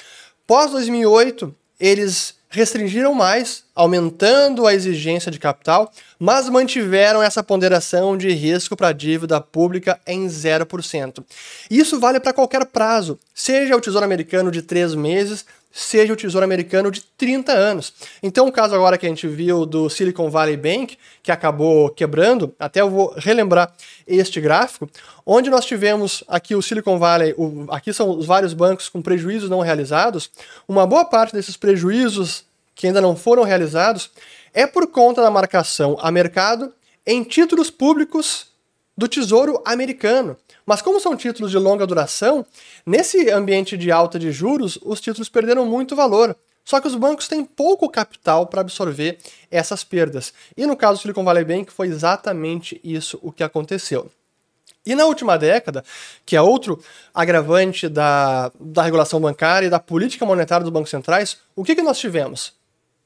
Pós 0.45 0.71
2008, 0.71 1.53
eles 1.79 2.35
restringiram 2.49 3.13
mais, 3.13 3.65
aumentando 3.75 4.65
a 4.65 4.73
exigência 4.73 5.29
de 5.29 5.37
capital, 5.37 5.91
mas 6.17 6.47
mantiveram 6.47 7.21
essa 7.21 7.43
ponderação 7.43 8.17
de 8.17 8.29
risco 8.29 8.75
para 8.75 8.87
a 8.87 8.93
dívida 8.93 9.41
pública 9.41 9.99
em 10.07 10.25
0%. 10.27 11.23
Isso 11.69 11.99
vale 11.99 12.19
para 12.21 12.31
qualquer 12.31 12.65
prazo, 12.65 13.19
seja 13.35 13.75
o 13.75 13.81
Tesouro 13.81 14.05
Americano 14.05 14.49
de 14.49 14.61
3 14.61 14.95
meses, 14.95 15.45
seja 15.77 16.11
o 16.11 16.15
Tesouro 16.15 16.43
Americano 16.43 16.89
de 16.89 17.01
30 17.01 17.51
anos. 17.51 17.93
Então, 18.23 18.47
o 18.47 18.51
caso 18.51 18.73
agora 18.73 18.97
que 18.97 19.05
a 19.05 19.09
gente 19.09 19.27
viu 19.27 19.63
do 19.63 19.87
Silicon 19.91 20.27
Valley 20.27 20.57
Bank, 20.57 20.97
que 21.21 21.31
acabou 21.31 21.91
quebrando, 21.91 22.51
até 22.57 22.81
eu 22.81 22.89
vou 22.89 23.13
relembrar 23.15 23.71
este 24.07 24.41
gráfico, 24.41 24.89
onde 25.23 25.51
nós 25.51 25.65
tivemos 25.65 26.23
aqui 26.27 26.55
o 26.55 26.63
Silicon 26.63 26.97
Valley, 26.97 27.35
o, 27.37 27.67
aqui 27.69 27.93
são 27.93 28.09
os 28.09 28.25
vários 28.25 28.55
bancos 28.55 28.89
com 28.89 29.03
prejuízos 29.03 29.51
não 29.51 29.59
realizados. 29.59 30.31
Uma 30.67 30.87
boa 30.87 31.05
parte 31.05 31.33
desses 31.33 31.55
prejuízos 31.55 32.43
que 32.73 32.87
ainda 32.87 32.99
não 32.99 33.15
foram 33.15 33.43
realizados 33.43 34.09
é 34.55 34.65
por 34.65 34.87
conta 34.87 35.21
da 35.21 35.29
marcação 35.29 35.95
a 36.01 36.11
mercado 36.11 36.73
em 37.05 37.23
títulos 37.23 37.69
públicos 37.69 38.47
do 38.97 39.07
Tesouro 39.07 39.61
Americano. 39.63 40.35
Mas 40.67 40.81
como 40.81 40.99
são 40.99 41.15
títulos 41.15 41.49
de 41.49 41.57
longa 41.57 41.87
duração, 41.87 42.45
nesse 42.85 43.31
ambiente 43.31 43.77
de 43.77 43.89
alta 43.89 44.19
de 44.19 44.33
juros, 44.33 44.77
os 44.83 44.99
títulos 44.99 45.29
perderam 45.29 45.65
muito 45.65 45.95
valor. 45.95 46.35
Só 46.65 46.81
que 46.81 46.87
os 46.87 46.95
bancos 46.95 47.29
têm 47.29 47.45
pouco 47.45 47.89
capital 47.89 48.45
para 48.45 48.59
absorver 48.59 49.17
essas 49.49 49.85
perdas. 49.85 50.33
E 50.57 50.65
no 50.65 50.75
caso 50.75 50.99
do 50.99 51.01
Silicon 51.01 51.23
Valley 51.23 51.45
Bank 51.45 51.71
foi 51.71 51.87
exatamente 51.87 52.81
isso 52.83 53.17
o 53.21 53.31
que 53.31 53.41
aconteceu. 53.41 54.11
E 54.85 54.93
na 54.93 55.05
última 55.05 55.37
década, 55.37 55.85
que 56.25 56.35
é 56.35 56.41
outro 56.41 56.83
agravante 57.13 57.87
da, 57.87 58.51
da 58.59 58.81
regulação 58.81 59.21
bancária 59.21 59.67
e 59.67 59.69
da 59.69 59.79
política 59.79 60.25
monetária 60.25 60.65
dos 60.65 60.73
bancos 60.73 60.89
centrais, 60.89 61.37
o 61.55 61.63
que, 61.63 61.75
que 61.75 61.81
nós 61.81 61.97
tivemos? 61.97 62.53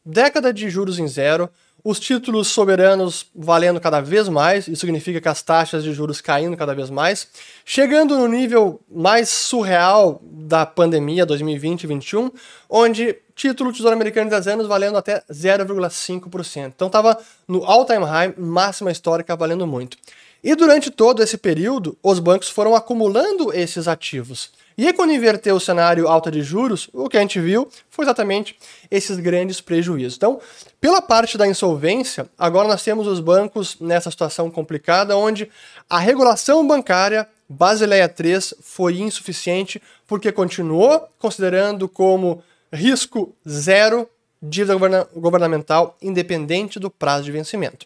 Década 0.03 0.51
de 0.51 0.68
juros 0.68 0.98
em 0.98 1.08
zero, 1.08 1.48
os 1.83 2.00
títulos 2.00 2.47
soberanos 2.47 3.25
valendo 3.35 3.79
cada 3.79 4.01
vez 4.01 4.29
mais, 4.29 4.67
isso 4.67 4.81
significa 4.81 5.19
que 5.19 5.27
as 5.27 5.41
taxas 5.41 5.83
de 5.83 5.93
juros 5.93 6.21
caindo 6.21 6.55
cada 6.55 6.75
vez 6.75 6.89
mais, 6.89 7.27
chegando 7.65 8.17
no 8.17 8.27
nível 8.27 8.79
mais 8.89 9.29
surreal 9.29 10.21
da 10.23 10.65
pandemia 10.65 11.25
2020 11.25 11.83
e 11.83 11.88
2021, 11.88 12.31
onde 12.69 13.17
título 13.35 13.73
Tesouro 13.73 13.95
Americano 13.95 14.29
de 14.29 14.35
10 14.35 14.47
anos 14.47 14.67
valendo 14.67 14.97
até 14.97 15.23
0,5%. 15.31 16.67
Então 16.75 16.88
estava 16.88 17.17
no 17.47 17.63
all-time 17.63 18.05
high, 18.05 18.33
máxima 18.38 18.91
histórica, 18.91 19.35
valendo 19.35 19.65
muito. 19.65 19.97
E 20.43 20.55
durante 20.55 20.89
todo 20.89 21.21
esse 21.21 21.38
período, 21.38 21.98
os 22.01 22.19
bancos 22.19 22.50
foram 22.50 22.75
acumulando 22.75 23.53
esses 23.53 23.88
ativos. 23.88 24.51
E 24.77 24.88
aí, 24.88 24.93
quando 24.93 25.13
inverteu 25.13 25.55
o 25.55 25.60
cenário 25.60 26.07
alta 26.07 26.31
de 26.31 26.41
juros, 26.41 26.89
o 26.93 27.07
que 27.07 27.17
a 27.17 27.21
gente 27.21 27.39
viu 27.39 27.67
foi 27.89 28.05
exatamente 28.05 28.57
esses 28.89 29.17
grandes 29.17 29.62
prejuízos. 29.62 30.15
Então, 30.15 30.39
pela 30.79 31.01
parte 31.01 31.38
da 31.38 31.48
insolvência, 31.48 32.27
agora 32.38 32.67
nós 32.67 32.83
temos 32.83 33.05
os 33.05 33.19
bancos 33.19 33.77
nessa 33.79 34.10
situação 34.10 34.50
complicada, 34.50 35.15
onde 35.15 35.50
a 35.89 36.00
regulação 36.00 36.65
bancária 36.65 37.27
Basileia 37.48 38.07
3 38.07 38.53
foi 38.62 39.00
insuficiente, 39.01 39.81
porque 40.07 40.31
continuou 40.31 41.05
considerando 41.19 41.88
como 41.89 42.41
risco 42.71 43.36
zero 43.48 44.10
dívida 44.41 44.75
governamental 45.13 45.98
independente 46.01 46.79
do 46.79 46.89
prazo 46.89 47.25
de 47.25 47.31
vencimento. 47.31 47.86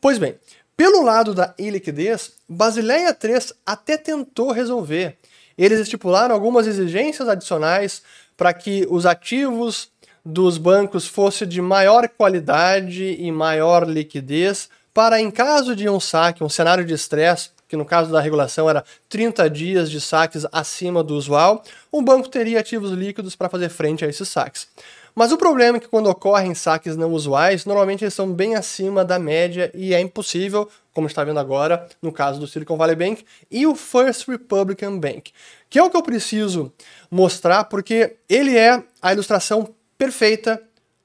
Pois 0.00 0.18
bem, 0.18 0.34
pelo 0.76 1.02
lado 1.02 1.34
da 1.34 1.54
iliquidez, 1.58 2.32
Basileia 2.48 3.14
3 3.14 3.52
até 3.64 3.96
tentou 3.96 4.50
resolver. 4.50 5.16
Eles 5.56 5.80
estipularam 5.80 6.34
algumas 6.34 6.66
exigências 6.66 7.28
adicionais 7.28 8.02
para 8.36 8.52
que 8.52 8.86
os 8.90 9.06
ativos 9.06 9.88
dos 10.24 10.58
bancos 10.58 11.06
fossem 11.06 11.46
de 11.46 11.60
maior 11.60 12.08
qualidade 12.08 13.16
e 13.18 13.30
maior 13.30 13.88
liquidez, 13.88 14.68
para 14.92 15.20
em 15.20 15.30
caso 15.30 15.76
de 15.76 15.88
um 15.88 16.00
saque, 16.00 16.42
um 16.42 16.48
cenário 16.48 16.84
de 16.84 16.94
estresse, 16.94 17.50
que 17.68 17.76
no 17.76 17.84
caso 17.84 18.10
da 18.10 18.20
regulação 18.20 18.68
era 18.68 18.84
30 19.08 19.48
dias 19.50 19.90
de 19.90 20.00
saques 20.00 20.46
acima 20.52 21.02
do 21.02 21.14
usual, 21.14 21.62
um 21.92 22.02
banco 22.02 22.28
teria 22.28 22.60
ativos 22.60 22.90
líquidos 22.90 23.36
para 23.36 23.48
fazer 23.48 23.68
frente 23.68 24.04
a 24.04 24.08
esses 24.08 24.28
saques. 24.28 24.68
Mas 25.14 25.30
o 25.30 25.38
problema 25.38 25.76
é 25.76 25.80
que 25.80 25.88
quando 25.88 26.08
ocorrem 26.08 26.54
saques 26.54 26.96
não 26.96 27.12
usuais, 27.12 27.64
normalmente 27.64 28.02
eles 28.02 28.14
são 28.14 28.32
bem 28.32 28.56
acima 28.56 29.04
da 29.04 29.18
média 29.18 29.70
e 29.72 29.94
é 29.94 30.00
impossível, 30.00 30.68
como 30.92 31.06
está 31.06 31.22
vendo 31.22 31.38
agora 31.38 31.86
no 32.02 32.10
caso 32.10 32.40
do 32.40 32.48
Silicon 32.48 32.76
Valley 32.76 32.96
Bank 32.96 33.24
e 33.50 33.64
o 33.66 33.76
First 33.76 34.26
Republican 34.26 34.98
Bank, 34.98 35.32
que 35.70 35.78
é 35.78 35.82
o 35.82 35.88
que 35.88 35.96
eu 35.96 36.02
preciso 36.02 36.72
mostrar 37.08 37.64
porque 37.64 38.16
ele 38.28 38.58
é 38.58 38.82
a 39.00 39.12
ilustração 39.12 39.72
perfeita 39.96 40.60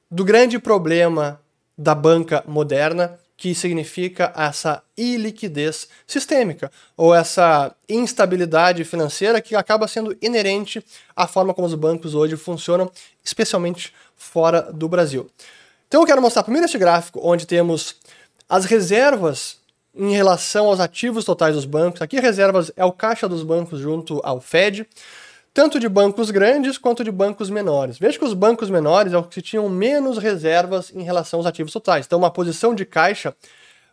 do 0.09 0.25
grande 0.25 0.57
problema 0.57 1.39
da 1.77 1.93
banca 1.93 2.43
moderna, 2.47 3.19
que 3.39 3.55
significa 3.55 4.33
essa 4.35 4.83
iliquidez 4.97 5.87
sistêmica, 6.05 6.69
ou 6.97 7.15
essa 7.15 7.73
instabilidade 7.87 8.83
financeira 8.83 9.39
que 9.41 9.55
acaba 9.55 9.87
sendo 9.87 10.15
inerente 10.21 10.83
à 11.15 11.25
forma 11.25 11.53
como 11.53 11.65
os 11.65 11.73
bancos 11.73 12.13
hoje 12.13 12.35
funcionam, 12.35 12.91
especialmente 13.23 13.93
fora 14.17 14.63
do 14.73 14.89
Brasil. 14.89 15.29
Então 15.87 16.01
eu 16.01 16.05
quero 16.05 16.21
mostrar 16.21 16.43
primeiro 16.43 16.65
este 16.65 16.77
gráfico, 16.77 17.21
onde 17.23 17.47
temos 17.47 17.95
as 18.49 18.65
reservas 18.65 19.57
em 19.95 20.11
relação 20.11 20.65
aos 20.67 20.81
ativos 20.81 21.23
totais 21.23 21.55
dos 21.55 21.63
bancos. 21.63 22.01
Aqui 22.01 22.19
reservas 22.19 22.69
é 22.75 22.83
o 22.83 22.91
caixa 22.91 23.29
dos 23.29 23.41
bancos 23.41 23.79
junto 23.79 24.19
ao 24.21 24.41
Fed 24.41 24.85
tanto 25.53 25.79
de 25.79 25.89
bancos 25.89 26.31
grandes 26.31 26.77
quanto 26.77 27.03
de 27.03 27.11
bancos 27.11 27.49
menores. 27.49 27.97
Veja 27.97 28.17
que 28.17 28.25
os 28.25 28.33
bancos 28.33 28.69
menores 28.69 29.13
é 29.13 29.17
os 29.17 29.27
que 29.27 29.41
tinham 29.41 29.67
menos 29.69 30.17
reservas 30.17 30.91
em 30.93 31.03
relação 31.03 31.39
aos 31.39 31.45
ativos 31.45 31.73
totais. 31.73 32.05
Então, 32.05 32.19
uma 32.19 32.31
posição 32.31 32.73
de 32.73 32.85
caixa 32.85 33.35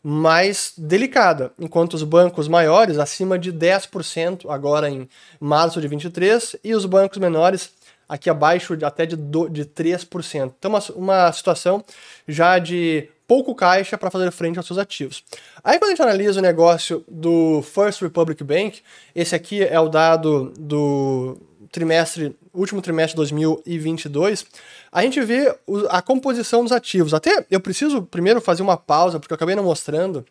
mais 0.02 0.72
delicada, 0.78 1.52
enquanto 1.58 1.94
os 1.94 2.04
bancos 2.04 2.46
maiores 2.46 2.96
acima 2.96 3.36
de 3.36 3.52
10% 3.52 4.48
agora 4.48 4.88
em 4.88 5.08
março 5.40 5.80
de 5.80 5.88
23 5.88 6.56
e 6.62 6.74
os 6.74 6.86
bancos 6.86 7.18
menores 7.18 7.72
aqui 8.08 8.30
abaixo 8.30 8.76
de, 8.76 8.84
até 8.84 9.06
de, 9.06 9.16
do, 9.16 9.48
de 9.48 9.64
3%. 9.64 10.52
Então, 10.58 10.70
uma, 10.70 10.82
uma 10.94 11.32
situação 11.32 11.84
já 12.26 12.58
de 12.58 13.08
pouco 13.26 13.54
caixa 13.54 13.98
para 13.98 14.10
fazer 14.10 14.30
frente 14.30 14.56
aos 14.56 14.66
seus 14.66 14.78
ativos. 14.78 15.24
Aí 15.62 15.78
quando 15.78 15.90
a 15.90 15.94
gente 15.94 16.02
analisa 16.02 16.38
o 16.38 16.42
negócio 16.42 17.04
do 17.08 17.62
First 17.62 18.00
Republic 18.02 18.42
Bank, 18.44 18.80
esse 19.14 19.34
aqui 19.34 19.62
é 19.62 19.78
o 19.80 19.88
dado 19.88 20.52
do 20.58 21.36
trimestre, 21.72 22.36
último 22.54 22.80
trimestre 22.80 23.12
de 23.12 23.16
2022, 23.16 24.46
a 24.92 25.02
gente 25.02 25.20
vê 25.22 25.54
a 25.90 26.00
composição 26.00 26.62
dos 26.62 26.72
ativos. 26.72 27.12
Até 27.12 27.44
eu 27.50 27.60
preciso 27.60 28.02
primeiro 28.02 28.40
fazer 28.40 28.62
uma 28.62 28.76
pausa, 28.76 29.18
porque 29.18 29.32
eu 29.32 29.36
acabei 29.36 29.56
não 29.56 29.64
mostrando, 29.64 30.24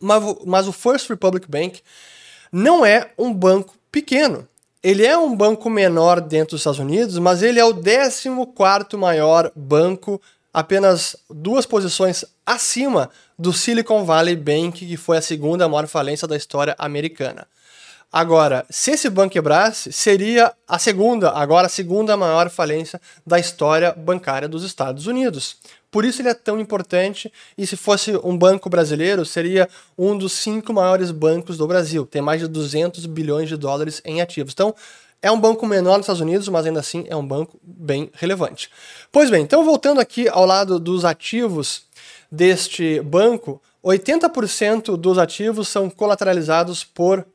mas 0.00 0.66
o 0.66 0.72
First 0.72 1.08
Republic 1.08 1.48
Bank 1.48 1.80
não 2.52 2.84
é 2.84 3.10
um 3.16 3.32
banco 3.32 3.74
pequeno. 3.90 4.46
Ele 4.86 5.04
é 5.04 5.18
um 5.18 5.34
banco 5.34 5.68
menor 5.68 6.20
dentro 6.20 6.52
dos 6.52 6.60
Estados 6.60 6.78
Unidos, 6.78 7.18
mas 7.18 7.42
ele 7.42 7.58
é 7.58 7.64
o 7.64 7.74
14 7.74 8.96
maior 8.96 9.50
banco 9.56 10.22
apenas 10.54 11.16
duas 11.28 11.66
posições 11.66 12.24
acima 12.46 13.10
do 13.36 13.52
Silicon 13.52 14.04
Valley 14.04 14.36
Bank, 14.36 14.86
que 14.86 14.96
foi 14.96 15.16
a 15.16 15.20
segunda 15.20 15.68
maior 15.68 15.88
falência 15.88 16.28
da 16.28 16.36
história 16.36 16.72
americana. 16.78 17.48
Agora, 18.12 18.64
se 18.70 18.92
esse 18.92 19.10
banco 19.10 19.32
quebrasse, 19.32 19.92
seria 19.92 20.54
a 20.66 20.78
segunda, 20.78 21.30
agora 21.30 21.66
a 21.66 21.70
segunda 21.70 22.16
maior 22.16 22.48
falência 22.48 23.00
da 23.26 23.38
história 23.38 23.92
bancária 23.92 24.48
dos 24.48 24.62
Estados 24.62 25.06
Unidos. 25.06 25.56
Por 25.90 26.04
isso 26.04 26.22
ele 26.22 26.28
é 26.28 26.34
tão 26.34 26.58
importante, 26.58 27.32
e 27.58 27.66
se 27.66 27.76
fosse 27.76 28.16
um 28.22 28.36
banco 28.36 28.70
brasileiro, 28.70 29.24
seria 29.24 29.68
um 29.98 30.16
dos 30.16 30.32
cinco 30.32 30.72
maiores 30.72 31.10
bancos 31.10 31.56
do 31.56 31.66
Brasil. 31.66 32.06
Tem 32.06 32.22
mais 32.22 32.40
de 32.40 32.48
200 32.48 33.06
bilhões 33.06 33.48
de 33.48 33.56
dólares 33.56 34.00
em 34.04 34.20
ativos. 34.20 34.52
Então, 34.52 34.74
é 35.20 35.30
um 35.30 35.40
banco 35.40 35.66
menor 35.66 35.96
nos 35.96 36.04
Estados 36.04 36.20
Unidos, 36.20 36.48
mas 36.48 36.66
ainda 36.66 36.80
assim 36.80 37.04
é 37.08 37.16
um 37.16 37.26
banco 37.26 37.58
bem 37.62 38.10
relevante. 38.14 38.70
Pois 39.10 39.30
bem, 39.30 39.42
então 39.42 39.64
voltando 39.64 40.00
aqui 40.00 40.28
ao 40.28 40.46
lado 40.46 40.78
dos 40.78 41.04
ativos 41.04 41.82
deste 42.30 43.00
banco, 43.00 43.60
80% 43.84 44.96
dos 44.96 45.18
ativos 45.18 45.68
são 45.68 45.88
colateralizados 45.88 46.84
por 46.84 47.26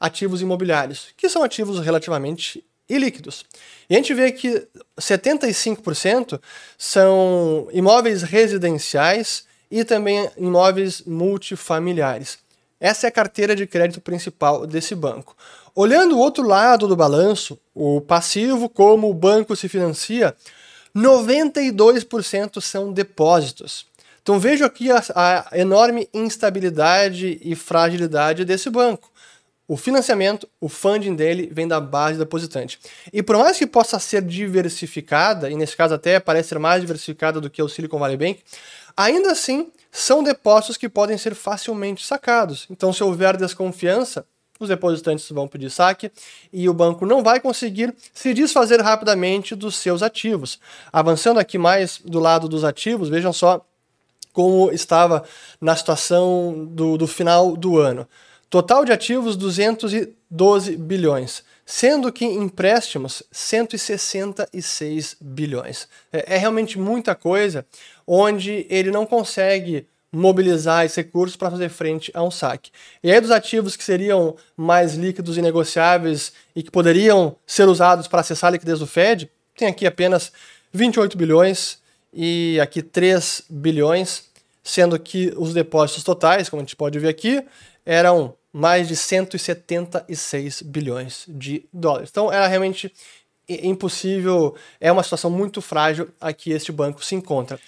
ativos 0.00 0.40
imobiliários, 0.40 1.08
que 1.16 1.28
são 1.28 1.42
ativos 1.42 1.80
relativamente 1.80 2.64
ilíquidos. 2.88 3.44
E 3.88 3.94
a 3.94 3.98
gente 3.98 4.14
vê 4.14 4.32
que 4.32 4.66
75% 4.98 6.40
são 6.76 7.68
imóveis 7.72 8.22
residenciais 8.22 9.44
e 9.70 9.84
também 9.84 10.30
imóveis 10.36 11.02
multifamiliares. 11.02 12.38
Essa 12.80 13.06
é 13.06 13.08
a 13.08 13.12
carteira 13.12 13.56
de 13.56 13.66
crédito 13.66 14.00
principal 14.00 14.66
desse 14.66 14.94
banco. 14.94 15.36
Olhando 15.74 16.16
o 16.16 16.18
outro 16.18 16.46
lado 16.46 16.86
do 16.86 16.96
balanço, 16.96 17.58
o 17.74 18.00
passivo, 18.00 18.68
como 18.68 19.10
o 19.10 19.14
banco 19.14 19.54
se 19.54 19.68
financia, 19.68 20.34
92% 20.96 22.60
são 22.60 22.92
depósitos. 22.92 23.86
Então 24.22 24.38
vejo 24.38 24.64
aqui 24.64 24.90
a, 24.90 25.02
a, 25.14 25.58
enorme 25.58 26.08
instabilidade 26.12 27.38
e 27.42 27.54
fragilidade 27.54 28.44
desse 28.44 28.68
banco. 28.68 29.10
O 29.68 29.76
financiamento, 29.76 30.48
o 30.58 30.66
funding 30.66 31.14
dele 31.14 31.50
vem 31.52 31.68
da 31.68 31.78
base 31.78 32.18
depositante. 32.18 32.80
E 33.12 33.22
por 33.22 33.36
mais 33.36 33.58
que 33.58 33.66
possa 33.66 33.98
ser 33.98 34.22
diversificada, 34.22 35.50
e 35.50 35.56
nesse 35.56 35.76
caso 35.76 35.92
até 35.92 36.18
parece 36.18 36.48
ser 36.48 36.58
mais 36.58 36.80
diversificada 36.80 37.38
do 37.38 37.50
que 37.50 37.62
o 37.62 37.68
Silicon 37.68 37.98
Valley 37.98 38.16
Bank, 38.16 38.40
ainda 38.96 39.30
assim 39.30 39.70
são 39.92 40.22
depósitos 40.22 40.78
que 40.78 40.88
podem 40.88 41.18
ser 41.18 41.34
facilmente 41.34 42.06
sacados. 42.06 42.66
Então, 42.70 42.94
se 42.94 43.04
houver 43.04 43.36
desconfiança, 43.36 44.24
os 44.58 44.70
depositantes 44.70 45.30
vão 45.30 45.46
pedir 45.46 45.70
saque 45.70 46.10
e 46.50 46.66
o 46.66 46.72
banco 46.72 47.04
não 47.04 47.22
vai 47.22 47.38
conseguir 47.38 47.94
se 48.14 48.32
desfazer 48.32 48.80
rapidamente 48.80 49.54
dos 49.54 49.76
seus 49.76 50.02
ativos. 50.02 50.58
Avançando 50.90 51.38
aqui 51.38 51.58
mais 51.58 52.00
do 52.02 52.18
lado 52.18 52.48
dos 52.48 52.64
ativos, 52.64 53.10
vejam 53.10 53.34
só 53.34 53.62
como 54.32 54.70
estava 54.72 55.24
na 55.60 55.76
situação 55.76 56.66
do, 56.70 56.96
do 56.96 57.06
final 57.06 57.54
do 57.54 57.78
ano. 57.78 58.08
Total 58.50 58.82
de 58.82 58.92
ativos 58.92 59.36
212 59.36 60.76
bilhões, 60.76 61.44
sendo 61.66 62.10
que 62.10 62.24
empréstimos 62.24 63.22
166 63.30 65.16
bilhões. 65.20 65.86
É, 66.10 66.34
é 66.34 66.38
realmente 66.38 66.78
muita 66.78 67.14
coisa 67.14 67.66
onde 68.06 68.66
ele 68.70 68.90
não 68.90 69.04
consegue 69.04 69.86
mobilizar 70.10 70.86
esses 70.86 70.96
recursos 70.96 71.36
para 71.36 71.50
fazer 71.50 71.68
frente 71.68 72.10
a 72.14 72.22
um 72.22 72.30
saque. 72.30 72.70
E 73.02 73.12
aí 73.12 73.20
dos 73.20 73.30
ativos 73.30 73.76
que 73.76 73.84
seriam 73.84 74.34
mais 74.56 74.94
líquidos 74.94 75.36
e 75.36 75.42
negociáveis 75.42 76.32
e 76.56 76.62
que 76.62 76.70
poderiam 76.70 77.36
ser 77.46 77.68
usados 77.68 78.08
para 78.08 78.20
acessar 78.20 78.48
a 78.48 78.52
liquidez 78.52 78.78
do 78.78 78.86
Fed, 78.86 79.30
tem 79.54 79.68
aqui 79.68 79.86
apenas 79.86 80.32
28 80.72 81.18
bilhões 81.18 81.78
e 82.14 82.58
aqui 82.62 82.80
3 82.80 83.42
bilhões, 83.50 84.24
sendo 84.64 84.98
que 84.98 85.34
os 85.36 85.52
depósitos 85.52 86.02
totais, 86.02 86.48
como 86.48 86.62
a 86.62 86.64
gente 86.64 86.76
pode 86.76 86.98
ver 86.98 87.08
aqui, 87.08 87.44
eram 87.84 88.34
mais 88.52 88.88
de 88.88 88.96
176 88.96 90.62
bilhões 90.62 91.24
de 91.28 91.64
dólares. 91.72 92.10
Então 92.10 92.32
era 92.32 92.46
realmente 92.46 92.92
impossível, 93.48 94.54
é 94.80 94.92
uma 94.92 95.02
situação 95.02 95.30
muito 95.30 95.62
frágil 95.62 96.08
a 96.20 96.32
que 96.32 96.50
este 96.50 96.70
banco 96.70 97.04
se 97.04 97.14
encontra. 97.14 97.58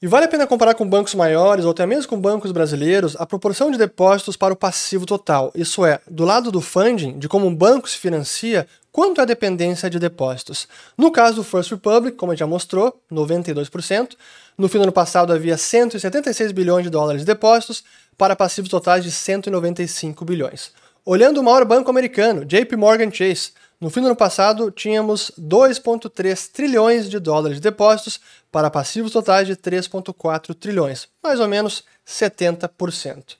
E 0.00 0.06
vale 0.06 0.26
a 0.26 0.28
pena 0.28 0.46
comparar 0.46 0.74
com 0.74 0.88
bancos 0.88 1.12
maiores 1.14 1.64
ou 1.64 1.72
até 1.72 1.84
mesmo 1.84 2.08
com 2.08 2.20
bancos 2.20 2.52
brasileiros 2.52 3.16
a 3.18 3.26
proporção 3.26 3.68
de 3.68 3.76
depósitos 3.76 4.36
para 4.36 4.54
o 4.54 4.56
passivo 4.56 5.04
total, 5.04 5.50
isso 5.56 5.84
é, 5.84 6.00
do 6.08 6.24
lado 6.24 6.52
do 6.52 6.60
funding, 6.60 7.18
de 7.18 7.28
como 7.28 7.48
um 7.48 7.54
banco 7.54 7.90
se 7.90 7.98
financia, 7.98 8.64
quanto 8.92 9.20
é 9.20 9.22
a 9.22 9.26
dependência 9.26 9.90
de 9.90 9.98
depósitos. 9.98 10.68
No 10.96 11.10
caso 11.10 11.36
do 11.36 11.44
First 11.44 11.72
Republic, 11.72 12.16
como 12.16 12.34
já 12.36 12.46
mostrou, 12.46 13.00
92%. 13.10 14.16
No 14.56 14.68
fim 14.68 14.78
do 14.78 14.84
ano 14.84 14.92
passado 14.92 15.32
havia 15.32 15.56
176 15.56 16.52
bilhões 16.52 16.84
de 16.84 16.90
dólares 16.90 17.22
de 17.22 17.26
depósitos 17.26 17.82
para 18.18 18.36
passivos 18.36 18.68
totais 18.68 19.04
de 19.04 19.12
195 19.12 20.24
bilhões. 20.24 20.72
Olhando 21.04 21.40
o 21.40 21.42
maior 21.44 21.64
banco 21.64 21.88
americano, 21.88 22.44
JP 22.44 22.76
Morgan 22.76 23.10
Chase, 23.10 23.52
no 23.80 23.88
fim 23.88 24.00
do 24.00 24.06
ano 24.06 24.16
passado, 24.16 24.72
tínhamos 24.72 25.30
2,3 25.40 26.50
trilhões 26.52 27.08
de 27.08 27.20
dólares 27.20 27.58
de 27.58 27.62
depósitos 27.62 28.20
para 28.50 28.68
passivos 28.68 29.12
totais 29.12 29.46
de 29.46 29.54
3,4 29.56 30.52
trilhões, 30.52 31.06
mais 31.22 31.38
ou 31.38 31.46
menos 31.46 31.84
70%. 32.06 33.36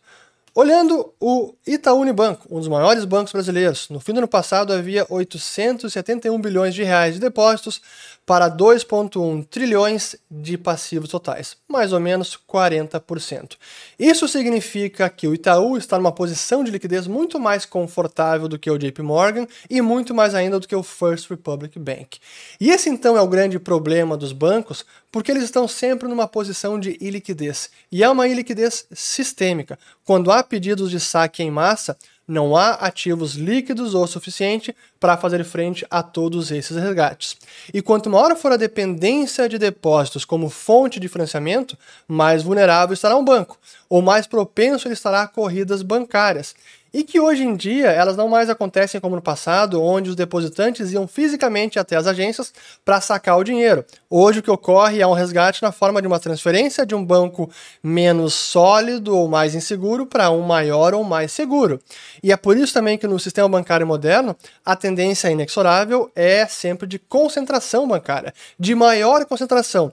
Olhando 0.61 1.15
o 1.21 1.55
Itaú 1.65 2.01
Unibanco, 2.01 2.49
um 2.51 2.59
dos 2.59 2.67
maiores 2.67 3.05
bancos 3.05 3.33
brasileiros, 3.33 3.89
no 3.91 4.01
fim 4.01 4.13
do 4.13 4.19
ano 4.19 4.27
passado 4.27 4.73
havia 4.73 5.07
871 5.09 6.37
bilhões 6.41 6.75
de 6.75 6.83
reais 6.83 7.15
de 7.15 7.21
depósitos 7.21 7.81
para 8.27 8.51
2,1 8.51 9.47
trilhões 9.49 10.17
de 10.29 10.59
passivos 10.59 11.11
totais, 11.11 11.57
mais 11.69 11.93
ou 11.93 12.01
menos 12.01 12.37
40%. 12.37 13.53
Isso 13.97 14.27
significa 14.27 15.09
que 15.09 15.29
o 15.29 15.33
Itaú 15.33 15.79
está 15.79 15.97
numa 15.97 16.11
posição 16.11 16.65
de 16.65 16.73
liquidez 16.73 17.07
muito 17.07 17.39
mais 17.39 17.65
confortável 17.65 18.49
do 18.49 18.59
que 18.59 18.69
o 18.69 18.77
JP 18.77 19.01
Morgan 19.01 19.47
e 19.71 19.81
muito 19.81 20.13
mais 20.13 20.35
ainda 20.35 20.59
do 20.59 20.67
que 20.67 20.75
o 20.75 20.83
First 20.83 21.31
Republic 21.31 21.79
Bank. 21.79 22.19
E 22.61 22.69
esse 22.69 22.91
então 22.91 23.17
é 23.17 23.23
o 23.23 23.29
grande 23.29 23.61
problema 23.61 24.17
dos 24.17 24.33
bancos, 24.33 24.85
porque 25.11 25.31
eles 25.31 25.45
estão 25.45 25.67
sempre 25.67 26.09
numa 26.09 26.29
posição 26.29 26.79
de 26.79 26.97
iliquidez. 27.01 27.71
E 27.91 28.03
é 28.03 28.09
uma 28.09 28.29
iliquidez 28.29 28.87
sistêmica. 28.93 29.79
Quando 30.05 30.31
há 30.31 30.43
pedidos 30.43 30.91
de 30.91 31.01
saque 31.01 31.43
em 31.43 31.51
massa, 31.51 31.97
não 32.29 32.55
há 32.55 32.73
ativos 32.73 33.35
líquidos 33.37 33.95
o 33.95 34.07
suficiente 34.07 34.77
para 35.01 35.17
fazer 35.17 35.43
frente 35.45 35.87
a 35.91 36.03
todos 36.03 36.51
esses 36.51 36.77
resgates. 36.77 37.35
E 37.73 37.81
quanto 37.81 38.11
maior 38.11 38.37
for 38.37 38.53
a 38.53 38.59
dependência 38.59 39.49
de 39.49 39.57
depósitos 39.57 40.27
como 40.27 40.51
fonte 40.51 41.01
de 41.01 41.09
financiamento, 41.09 41.77
mais 42.07 42.43
vulnerável 42.43 42.93
estará 42.93 43.17
um 43.17 43.25
banco, 43.25 43.59
ou 43.89 44.03
mais 44.03 44.27
propenso 44.27 44.87
ele 44.87 44.93
estará 44.93 45.23
a 45.23 45.27
corridas 45.27 45.81
bancárias 45.81 46.55
e 46.93 47.05
que 47.05 47.21
hoje 47.21 47.43
em 47.45 47.55
dia 47.55 47.91
elas 47.91 48.17
não 48.17 48.29
mais 48.29 48.49
acontecem 48.49 49.01
como 49.01 49.17
no 49.17 49.23
passado, 49.23 49.83
onde 49.83 50.11
os 50.11 50.17
depositantes 50.17 50.93
iam 50.93 51.07
fisicamente 51.07 51.79
até 51.79 51.97
as 51.97 52.07
agências 52.07 52.53
para 52.85 53.01
sacar 53.01 53.39
o 53.39 53.45
dinheiro. 53.45 53.85
Hoje 54.09 54.41
o 54.41 54.43
que 54.43 54.51
ocorre 54.51 55.01
é 55.01 55.07
um 55.07 55.13
resgate 55.13 55.63
na 55.63 55.73
forma 55.73 56.01
de 56.01 56.09
uma 56.09 56.19
transferência 56.19 56.87
de 56.87 56.95
um 56.95 57.05
banco 57.05 57.51
menos 57.83 58.35
sólido 58.35 59.17
ou 59.17 59.29
mais 59.29 59.55
inseguro 59.55 60.07
para 60.07 60.31
um 60.31 60.43
maior 60.43 60.95
ou 60.95 61.05
mais 61.05 61.33
seguro. 61.33 61.81
E 62.23 62.33
é 62.33 62.37
por 62.37 62.57
isso 62.57 62.73
também 62.73 62.97
que 62.97 63.07
no 63.07 63.19
sistema 63.19 63.49
bancário 63.49 63.87
moderno 63.87 64.37
a 64.65 64.75
tendência 64.75 65.31
inexorável 65.31 66.11
é 66.15 66.47
sempre 66.47 66.87
de 66.87 66.99
concentração 66.99 67.87
bancária, 67.87 68.33
de 68.59 68.75
maior 68.75 69.25
concentração 69.25 69.91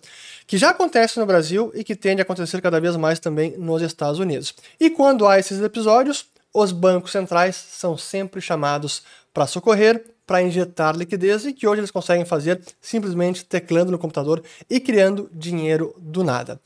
que 0.48 0.58
já 0.58 0.70
acontece 0.70 1.20
no 1.20 1.26
Brasil 1.26 1.72
e 1.74 1.84
que 1.84 1.96
tende 1.96 2.22
a 2.22 2.24
acontecer 2.24 2.62
cada 2.62 2.80
vez 2.80 2.96
mais 2.96 3.20
também 3.20 3.56
nos 3.58 3.82
Estados 3.82 4.20
Unidos. 4.20 4.54
E 4.80 4.90
quando 4.90 5.28
há 5.28 5.40
esses 5.40 5.60
episódios, 5.62 6.28
os 6.56 6.72
bancos 6.72 7.12
centrais 7.12 7.54
são 7.54 7.98
sempre 7.98 8.40
chamados 8.40 9.04
para 9.34 9.46
socorrer, 9.46 10.02
para 10.26 10.42
injetar 10.42 10.96
liquidez 10.96 11.46
e 11.46 11.52
que 11.52 11.68
hoje 11.68 11.82
eles 11.82 11.92
conseguem 11.92 12.24
fazer 12.24 12.62
simplesmente 12.80 13.44
teclando 13.44 13.92
no 13.92 14.00
computador 14.00 14.42
e 14.70 14.80
criando 14.80 15.30
dinheiro 15.34 15.94
do 16.00 16.24
nada. 16.24 16.60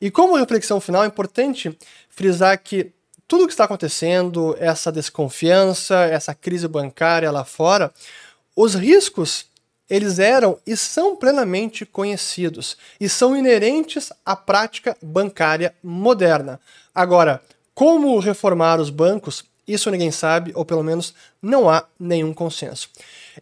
E 0.00 0.10
como 0.10 0.34
reflexão 0.34 0.80
final, 0.80 1.04
é 1.04 1.06
importante 1.06 1.78
frisar 2.10 2.60
que 2.60 2.92
tudo 3.28 3.44
o 3.44 3.46
que 3.46 3.52
está 3.52 3.64
acontecendo, 3.64 4.56
essa 4.58 4.90
desconfiança, 4.90 5.94
essa 5.94 6.34
crise 6.34 6.66
bancária 6.66 7.30
lá 7.30 7.44
fora, 7.44 7.92
os 8.56 8.74
riscos 8.74 9.46
eles 9.88 10.18
eram 10.18 10.58
e 10.66 10.76
são 10.76 11.14
plenamente 11.14 11.86
conhecidos 11.86 12.76
e 13.00 13.08
são 13.08 13.36
inerentes 13.36 14.12
à 14.24 14.34
prática 14.34 14.96
bancária 15.00 15.72
moderna. 15.80 16.60
Agora, 16.92 17.40
como 17.76 18.18
reformar 18.18 18.80
os 18.80 18.88
bancos? 18.88 19.44
Isso 19.68 19.90
ninguém 19.90 20.10
sabe, 20.10 20.50
ou 20.54 20.64
pelo 20.64 20.82
menos 20.82 21.12
não 21.42 21.68
há 21.68 21.84
nenhum 22.00 22.32
consenso. 22.32 22.88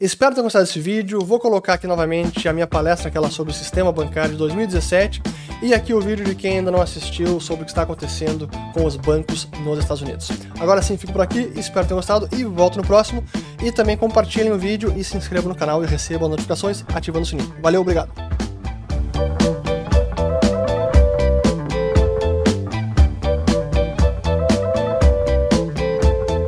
Espero 0.00 0.34
ter 0.34 0.42
gostado 0.42 0.64
desse 0.64 0.80
vídeo. 0.80 1.20
Vou 1.20 1.38
colocar 1.38 1.74
aqui 1.74 1.86
novamente 1.86 2.48
a 2.48 2.52
minha 2.52 2.66
palestra, 2.66 3.08
aquela 3.08 3.30
sobre 3.30 3.52
o 3.52 3.54
sistema 3.54 3.92
bancário 3.92 4.32
de 4.32 4.38
2017, 4.38 5.22
e 5.62 5.72
aqui 5.72 5.94
o 5.94 6.00
vídeo 6.00 6.24
de 6.24 6.34
quem 6.34 6.58
ainda 6.58 6.72
não 6.72 6.82
assistiu 6.82 7.38
sobre 7.38 7.62
o 7.62 7.64
que 7.64 7.70
está 7.70 7.82
acontecendo 7.82 8.50
com 8.72 8.84
os 8.84 8.96
bancos 8.96 9.46
nos 9.62 9.78
Estados 9.78 10.02
Unidos. 10.02 10.28
Agora 10.58 10.82
sim, 10.82 10.96
fico 10.96 11.12
por 11.12 11.22
aqui, 11.22 11.52
espero 11.54 11.86
ter 11.86 11.94
gostado 11.94 12.28
e 12.36 12.42
volto 12.42 12.76
no 12.76 12.84
próximo. 12.84 13.22
E 13.62 13.70
também 13.70 13.96
compartilhem 13.96 14.50
o 14.50 14.58
vídeo 14.58 14.92
e 14.96 15.04
se 15.04 15.16
inscrevam 15.16 15.50
no 15.50 15.54
canal 15.54 15.84
e 15.84 15.86
recebam 15.86 16.28
notificações 16.28 16.84
ativando 16.92 17.22
o 17.22 17.28
sininho. 17.28 17.54
Valeu, 17.62 17.82
obrigado! 17.82 18.43